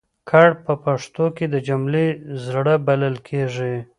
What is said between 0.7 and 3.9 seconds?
پښتو کې د جملې زړه بلل کېږي.